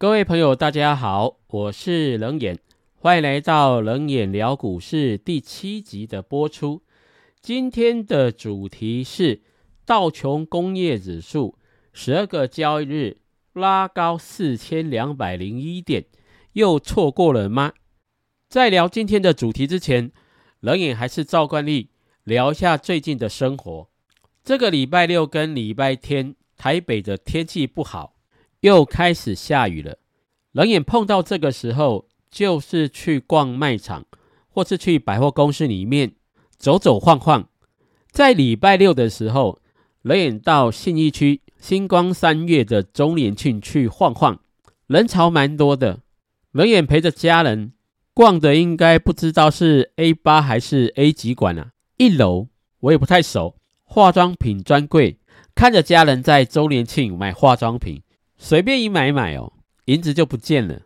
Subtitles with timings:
[0.00, 2.60] 各位朋友，大家好，我是冷眼，
[3.00, 6.82] 欢迎来到冷眼聊股市第七集的播出。
[7.42, 9.42] 今天的主题是
[9.84, 11.58] 道琼工业指数
[11.92, 13.16] 十二个交易日
[13.54, 16.04] 拉高四千两百零一点，
[16.52, 17.72] 又错过了吗？
[18.48, 20.12] 在聊今天的主题之前，
[20.60, 21.90] 冷眼还是照惯例
[22.22, 23.90] 聊一下最近的生活。
[24.44, 28.14] 这个礼拜六跟礼拜天，台北的天气不好。
[28.60, 29.98] 又开始下雨了，
[30.52, 34.04] 冷眼碰到这个时候，就是去逛卖场，
[34.48, 36.12] 或是去百货公司里面
[36.56, 37.48] 走走晃晃。
[38.10, 39.60] 在礼拜六的时候，
[40.02, 44.40] 冷眼到信义区星光三月的周年庆去晃晃，
[44.86, 46.00] 人潮蛮多的。
[46.50, 47.72] 冷眼陪着家人
[48.12, 51.70] 逛的，应该不知道是 A 八还是 A 几馆啊？
[51.96, 52.48] 一楼
[52.80, 53.54] 我也不太熟，
[53.84, 55.18] 化妆品专柜，
[55.54, 58.02] 看着家人在周年庆买化妆品。
[58.38, 59.52] 随便一买买哦，
[59.86, 60.82] 银子就不见了。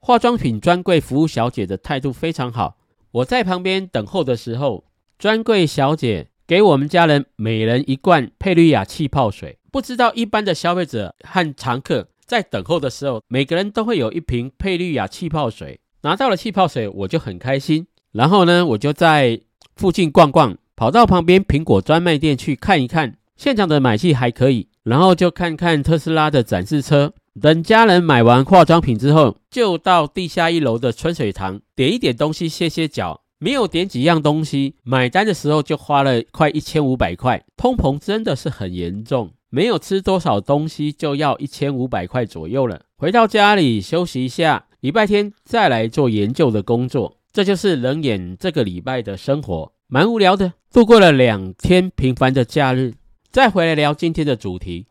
[0.00, 2.76] 化妆品专柜服务小姐的态度非常好。
[3.12, 4.84] 我在旁边等候的时候，
[5.18, 9.58] 专柜小姐给我们家人每人一罐佩绿雅气泡水。
[9.70, 15.80] 不知道一般的消费者和常客在等候的时候，每个人都会有一瓶佩绿雅气泡水。
[16.02, 17.86] 拿到了气泡水，我就很开心。
[18.12, 19.40] 然后呢，我就在
[19.76, 24.68] 附近逛逛，跑到旁边苹果专卖店去看一看，现场的买气还可以。
[24.86, 27.12] 然后就看看特斯拉的展示车。
[27.42, 33.22] 等家人买完化妆品之后，就到地下一楼的春水堂点一点东西歇歇脚。
[33.38, 37.44] 没有点几样东西，买单的时候就花了快一千五百块。
[37.56, 42.82] 通膨真的是很严重，没有吃多少东西就要一千五百块左右了。
[42.96, 47.18] 回到家里休息一下，礼拜天再来做研究的工作。
[47.30, 52.94] 这就是冷眼这个礼拜的生活，蛮无聊的，度过了两天平凡的假日。
[53.30, 54.86] 再回来聊今天的主题，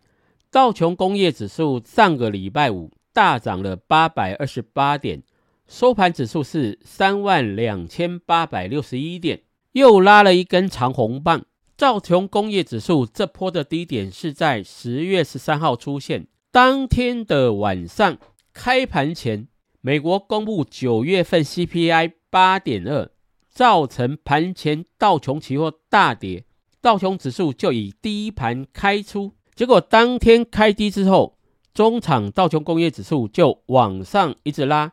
[0.51, 5.23] 道琼工业指数上个礼拜五大涨了八百二十八点，
[5.67, 9.41] 收盘指数是三万两千八百六十一点，
[9.71, 11.45] 又拉了一根长红棒。
[11.75, 18.17] 道琼工业指数这波的低点是在十月十三号出现，当天的晚上
[18.53, 19.47] 开盘前，
[19.81, 23.09] 美国公布九月份 CPI 八点二，
[23.49, 26.45] 造成盘前道琼期货大跌。
[26.85, 31.35] 道琼指数就以第一盘开出，结果当天开低之后，
[31.73, 34.91] 中场道琼工业指数就往上一直拉，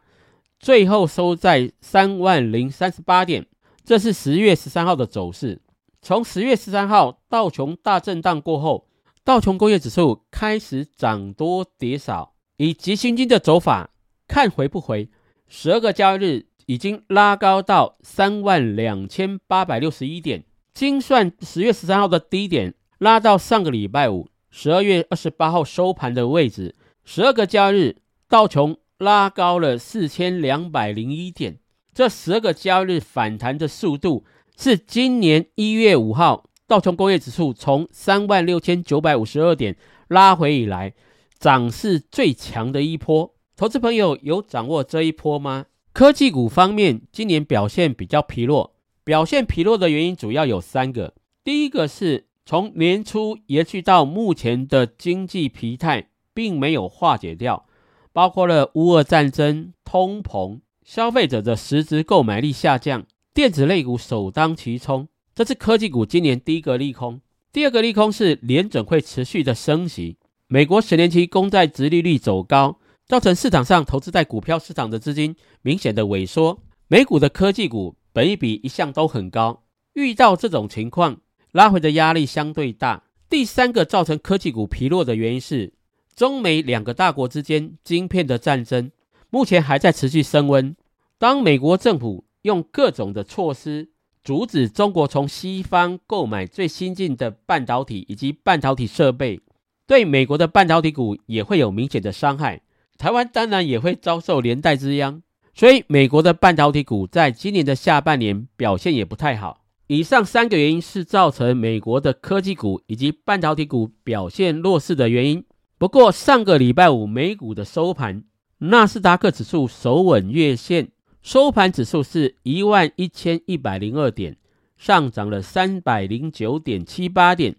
[0.58, 3.44] 最后收在三万零三十八点。
[3.84, 5.60] 这是十月十三号的走势。
[6.00, 8.86] 从十月十三号道琼大震荡过后，
[9.22, 13.90] 道琼工业指数开始涨多跌少，以急行军的走法，
[14.26, 15.10] 看回不回。
[15.46, 20.44] 十二个交易日已经拉高到三万两千八百六十一点。
[20.74, 26.74] 精算十月十三号的低点拉到上个礼拜五十二月二十八号收盘的位置，
[27.04, 27.96] 十二个交易日
[28.28, 31.58] 道琼拉高了四千两百零一点，
[31.92, 34.24] 这十二个交易日反弹的速度
[34.56, 39.76] 是今年一月五号道琼工业指数从三万六千九百五十二点
[40.08, 40.94] 拉回以来
[41.38, 43.34] 涨势最强的一波。
[43.56, 45.66] 投资朋友有掌握这一波吗？
[45.92, 48.74] 科技股方面今年表现比较疲弱。
[49.04, 51.14] 表现疲弱的原因主要有三个。
[51.42, 57.66] 第一个是从年初延续到目前的经济疲态并没有化解掉，
[58.12, 63.04] 包括了乌俄战争、通膨、消费者的实质购买力下降，
[63.34, 67.20] 电子类股首当其冲，这是科技股今年第一个利空。
[67.52, 77.96] 第二个利空是联准会持续的升息，美国十年期公债殖利率走高，造成市场上投资在股票市场的资金明显的萎缩，美股的科技股。
[78.12, 79.64] 本一比一向都很高，
[79.94, 81.20] 遇到这种情况，
[81.52, 83.04] 拉回的压力相对大。
[83.30, 85.72] 第三个造成科技股疲弱的原因是，
[86.14, 88.90] 中美两个大国之间晶片的战争
[89.30, 90.76] 目前还在持续升温。
[91.18, 93.90] 当美国政府用各种的措施
[94.22, 99.40] 阻止中国从西方购买最新进的半导体以及半导体设备，
[99.86, 102.60] 对美国的半导体股也会有明显的伤害。
[102.98, 105.22] 台湾当然也会遭受连带之殃。
[105.54, 109.64] 所以，美国的半导体股在今年的下半年表现也不太好。
[109.86, 115.44] 以上三个原因是造成美国的科技股以及半导体股表现弱势的原因。
[115.76, 118.24] 不过，上个礼拜五美股的收盘，
[118.58, 120.88] 纳斯达克指数守稳月线，
[121.20, 124.38] 收盘指数是一万一千一百零二点，
[124.78, 127.56] 上涨了三百零九点七八点，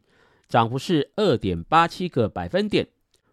[0.49, 2.87] 涨幅是二点八七个百分点。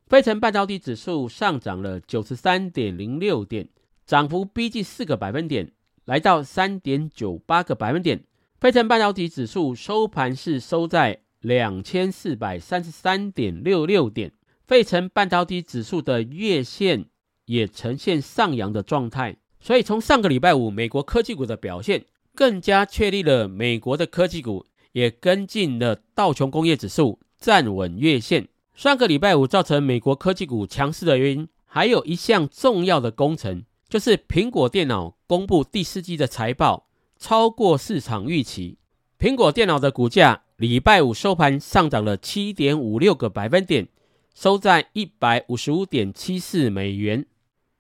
[0.07, 3.69] 费城半导体指数上涨了九十三点零六点。
[4.11, 5.71] 涨幅逼近四个百分点，
[6.05, 8.25] 来到三点九八个百分点。
[8.59, 14.33] 费城半导体指数收盘是收在两千四百三十三点六六点。
[14.67, 17.05] 费城半导体指数的月线
[17.45, 19.37] 也呈现上扬的状态。
[19.61, 22.05] 所以从上个礼拜五美国科技股的表现，
[22.35, 28.49] 更加确立了美国的科技股也跟进了道琼工业指数站稳月线。
[28.75, 36.87] 上个礼拜五造成美国科技股强势的原因，还有一项重要的工程，就是苹果电脑公布第四季的财报
[37.19, 38.79] 超过市场预期。
[39.19, 43.89] 苹果电脑的股价礼拜五收盘上涨了七点五六个百分点，
[44.33, 47.27] 收在一百五十五点七四美元。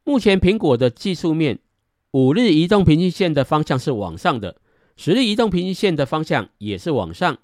[0.03, 1.61] 目前苹果的技术面，
[2.11, 4.57] 五日移动平均线的方向是往上的，
[4.97, 7.39] 十日移动平均线的方向也是往上，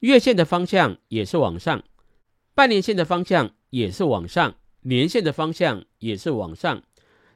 [0.00, 1.82] 月线的方向也是往上。
[2.54, 6.82] 半年线的方向也是往上，年线的方向也是往上，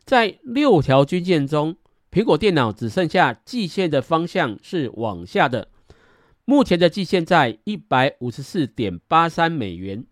[0.05, 1.77] 在六条均线中，
[2.11, 5.69] 苹果电脑只剩下季线的方向是往下的。
[6.45, 10.05] 目前的季线在一百五十四点八三美元。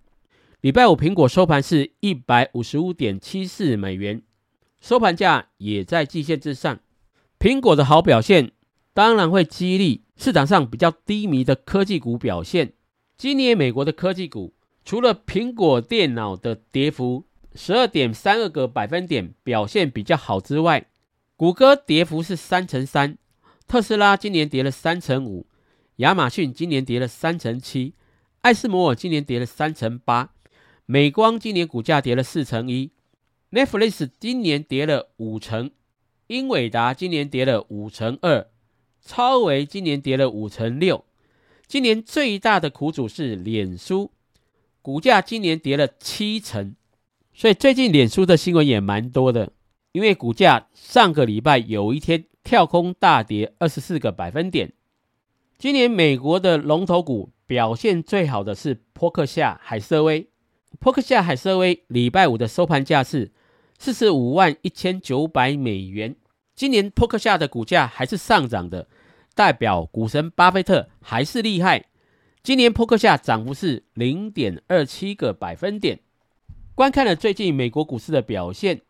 [0.61, 4.23] 礼拜五苹果收盘是一百五十五点七四美元，
[4.81, 6.79] 收盘价也在季线之上。
[7.39, 8.53] 苹果的好表现，
[8.95, 12.75] 当然会激励市场上比较低迷的科技股表现。
[13.17, 14.55] 今年美国的科技股。
[14.83, 20.87] 除了苹果电脑的跌幅十二点三二个百分点表现比较好之外，
[21.37, 23.19] 谷歌跌幅是三成三，
[23.67, 25.47] 特斯拉今年跌了三成五，
[25.97, 27.95] 亚马逊今年跌了三成七，
[28.43, 30.33] 艾斯摩尔今年跌了三成八，
[30.87, 32.93] 美光今年股价跌了四成一
[33.51, 35.71] ，Netflix 今年跌了五成，
[36.29, 38.47] 英伟达今年跌了五成二，
[39.03, 41.05] 超维今年跌了五成六，
[41.67, 44.13] 今年最大的苦主是脸书。
[44.83, 46.75] 股价今年跌了七成，
[47.33, 49.53] 所以最近脸书的新闻也蛮多的。
[49.93, 54.73] 因为股价上个礼拜有一天跳空大跌二十四个百分点。
[55.59, 60.29] 今年美国的龙头股表现最好的是波克夏海瑟威。
[60.79, 63.33] 波克夏海瑟威礼拜五的收盘价是
[63.79, 66.15] 四十五万一千九百美元。
[66.55, 68.87] 今年波克夏的股价还是上涨的，
[69.35, 71.87] 代表股神巴菲特还是厉害。
[72.45, 75.99] 今年扑克下涨幅是零点二七个百分点。
[76.75, 78.81] 观看了最近美国股市的表现，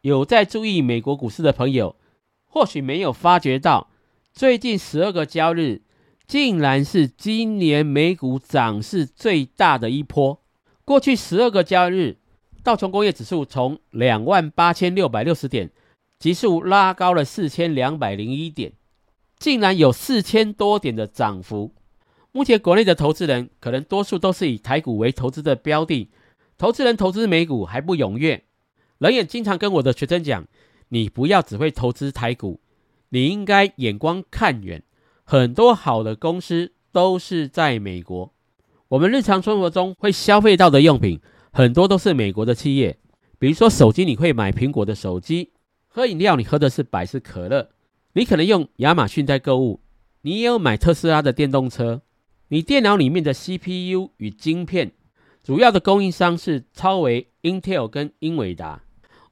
[0.00, 1.96] 有在注意美国股市的朋友，
[2.46, 3.88] 或许没有发觉到，
[4.32, 5.82] 最近十二个交易日，
[6.26, 10.40] 竟然是今年美股涨势最大的一波。
[10.84, 12.16] 过去十二个交易日，
[12.64, 15.70] 道琼工业指数从两万八千六百六十点，
[16.18, 18.72] 急速拉高了四千两百零一点，
[19.38, 21.72] 竟然有四千多点的涨幅。
[22.32, 26.10] 目前国内的投资人可能多数都是以台股为投资的标的，
[26.58, 28.42] 投资人投资美股还不踊跃。
[28.98, 30.46] 人也经常跟我的学生讲，
[30.88, 32.60] 你不要只会投资台股，
[33.10, 34.82] 你应该眼光看远。
[35.22, 38.34] 很多好的公司都是在美国，
[38.88, 41.20] 我们日常生活中会消费到的用品
[41.52, 42.98] 很多都是美国的企业，
[43.38, 45.50] 比如说手机，你会买苹果的手机；
[45.86, 47.68] 喝饮料，你喝的是百事可乐；
[48.14, 49.80] 你可能用亚马逊在购物，
[50.22, 52.02] 你也有买特斯拉的电动车。
[52.48, 54.92] 你电脑里面的 CPU 与晶片，
[55.48, 58.82] 主要的供应商是超微、Intel 跟英伟达。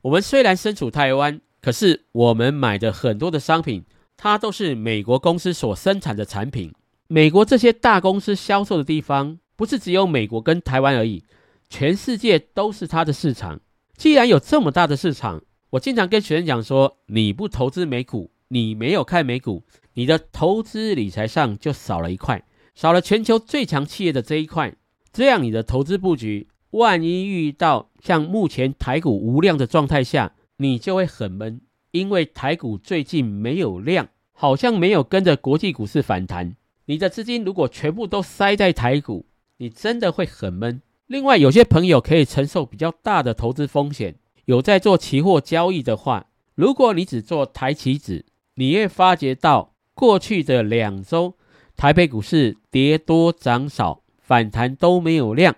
[0.01, 3.85] 我们虽然身处台湾，可是我们买的很多的商品，
[4.17, 6.73] 它都是美国公司所生产的产品。
[7.07, 11.23] 美国这些大公司销售的地方，不是只有美国跟台湾而已，
[11.69, 13.61] 全世界都是它的市场。
[13.99, 22.43] 既然有这么大的市场，我经常跟学生讲说：你不投资美股，你没有看美股，你的投资理财上就少了一块。
[22.75, 24.75] 少了全球最强企业的这一块，
[25.17, 36.55] 这样你的投资布局，万一遇到像目前台股无量的状态下，你就会很闷，因为台股最近没有量，好像没有跟着国际股市反弹。
[36.85, 39.25] 你的资金如果全部都塞在台股，
[39.57, 40.83] 你真的会很闷。
[41.07, 51.37] 另外，有些朋友可以承受比较大的投资风险，有在做期货交易的话，如果你只做台期指，你会发觉到过去的两周。
[51.75, 55.55] 台北股市跌多涨少，反弹都没有量，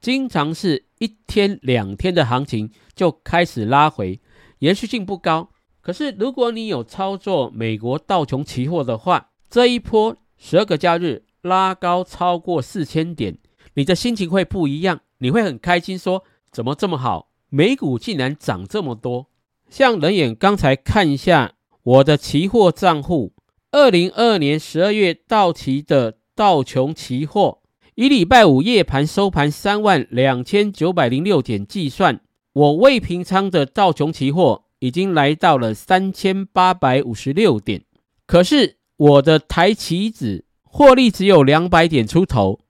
[0.00, 4.20] 经常是一天两天的行情就开始拉回，
[4.58, 5.50] 延续性不高。
[5.80, 13.38] 可是如果你有操作美国道琼期货的话，这一波十二个交易日拉高超过四千点，
[13.74, 19.28] 你的心情会不一样，你会很开心，说怎么这么好，美股竟然涨这么多。
[19.70, 21.52] 像人眼刚才看一下
[21.84, 23.32] 我的期货账户。
[23.70, 27.57] 二零二二年十二月到期的道琼期货，
[27.98, 32.20] 以礼拜五夜盘收盘三万两千九百零六点计算，
[32.52, 37.82] 我未平仓的道琼期货已经来到了三千八百五十六点。
[38.24, 42.60] 可是我的台期指获利只有两百点出头，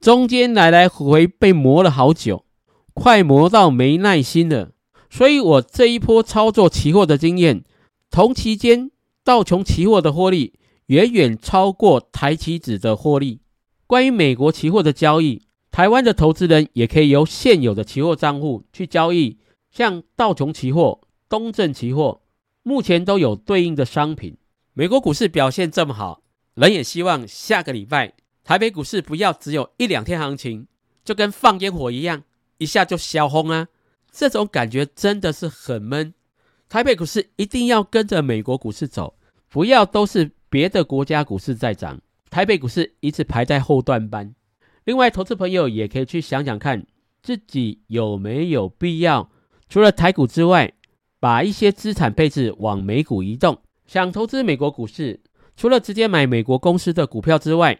[0.00, 2.44] 中间来来回回被磨了好久，
[2.92, 4.72] 快磨到没耐心了。
[5.08, 7.64] 所以我这一波操作期货的经验，
[8.10, 8.90] 同期间
[9.24, 10.52] 道琼期货的获利
[10.88, 13.40] 远远超过台期指的获利。
[13.94, 19.38] 关于美国期货的交易，台湾的投资人也可以由现有的期货账户去交易，
[19.70, 22.20] 像道琼期货、东证期货，
[22.64, 24.36] 目前都有对应的商品。
[24.72, 26.22] 美国股市表现这么好，
[26.54, 30.66] 人也希望下个礼拜台北股市不要只有一两天行情，
[31.04, 32.24] 就跟放烟火一样，
[32.58, 33.68] 一下就消轰啊！
[34.10, 36.12] 这种感觉真的是很闷。
[36.68, 39.14] 台北股市一定要跟着美国股市走，
[39.48, 42.00] 不要都是别的国家股市在涨，
[42.34, 44.34] 台北股市一直排在后段班。
[44.82, 46.84] 另外，投资朋友也可以去想想看，
[47.22, 49.30] 自己有没有必要
[49.68, 50.72] 除了台股之外，
[51.20, 53.58] 把一些资产配置往美股移动。
[53.86, 55.20] 想投资美国股市，
[55.56, 57.78] 除了直接买美国公司的股票之外，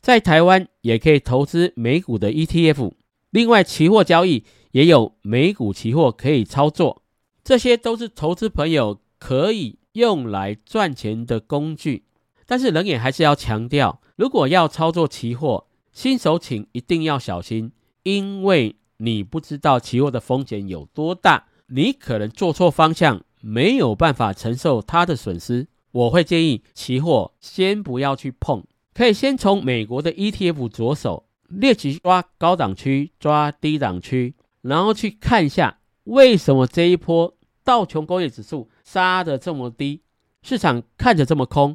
[0.00, 2.90] 在台湾也可以投资美股的 ETF。
[3.30, 4.42] 另外，期货交易。
[4.72, 7.02] 也有美股期货可以操作，
[7.44, 12.06] 这些都是投资朋友可以用来赚钱的工具。
[12.52, 25.66] 但是，冷眼还是要强调，如果要操作期货，新手请一定要小心，因为你不知道期货的风险有多大，你可能做错方向，没有办法承受它的损失。
[25.92, 34.34] 我会建议期货先不要去碰，可以先从美国的 ETF 着手，猎奇抓高档区，抓低档区。
[34.60, 40.02] 然后去看一下，为什么这一波道琼工业指数杀的这么低，
[40.42, 41.74] 市场看着这么空，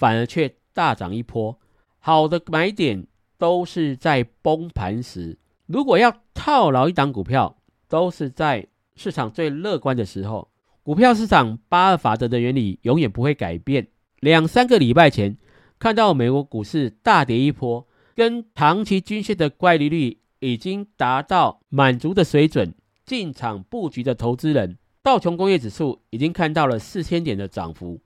[0.00, 1.58] 反而却大涨一波。
[1.98, 8.66] 好的买点都是在崩盘时，如果要套牢一档股票，都是在
[8.96, 10.48] 市场最乐观的时候。
[10.82, 13.88] 股票市场八二法则的原理永远不会改变。
[14.20, 15.36] 两三个礼拜前
[15.78, 20.16] 看到美国股市大跌一波，跟长期均线的乖离率。
[20.42, 22.72] 已经达到满足的水准，
[23.04, 28.00] 进场布局的投资人，道琼工业指数已经看到了四千点的涨幅。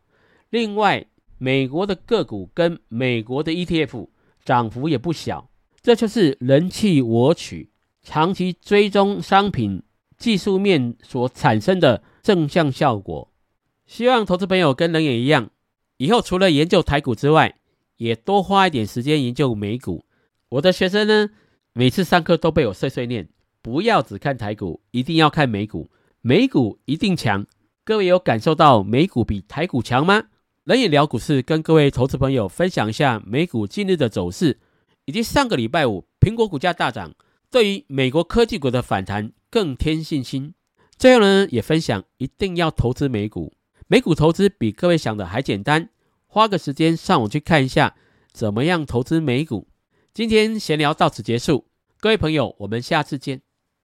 [0.50, 1.06] 另外，
[1.38, 4.08] 美国的个股跟美国的 ETF
[4.44, 5.50] 涨幅也不小，
[5.82, 7.70] 这就是人气我取、
[8.02, 9.82] 长期追踪商品
[10.16, 13.30] 技术面所产生的正向效果。
[13.86, 15.50] 希望投资朋友跟人也一样，
[15.98, 17.56] 以后除了研究台股之外，
[17.96, 20.04] 也多花一点时间研究美股。
[20.50, 21.30] 我的学生呢？
[21.72, 23.28] 每次上课都被我碎碎念，
[23.60, 27.46] 不要只看台股，一定要看美股，美股一定强。
[27.82, 30.24] 各位有感受到美股比台股强吗？
[30.64, 34.58] 人也聊股市，跟各位投资朋友分享一下美股今日的走势，
[35.04, 37.14] 以及上个礼拜五苹果股价大涨，
[37.50, 40.54] 对于美国科技股的反弹更添信心。
[40.96, 43.52] 最后呢，也分享一定要投资美股，
[43.88, 45.90] 美股投资比各位想的还简单，
[46.26, 47.94] 花个时间上网去看一下
[48.32, 49.68] 怎么样投资美股。
[50.14, 51.66] 今天闲聊到此结束，
[52.00, 53.42] 各位朋友，我们下次见。